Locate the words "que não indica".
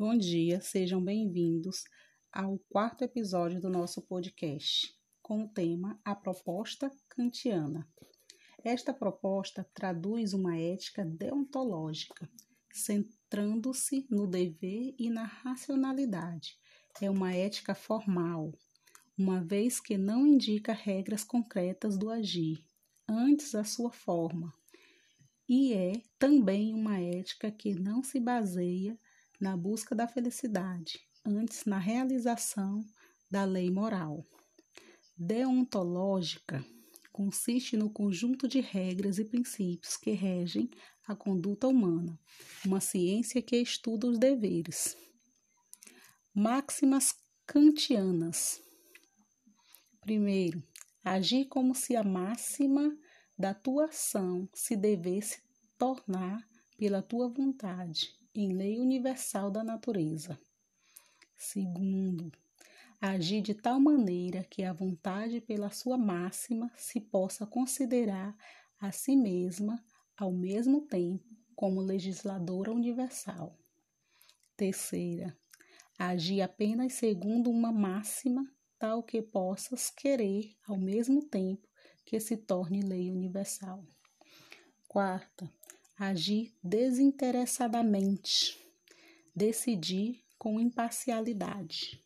19.80-20.72